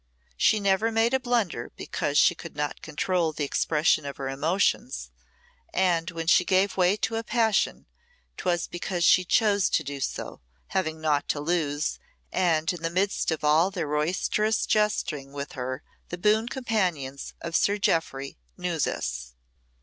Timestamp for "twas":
8.35-8.65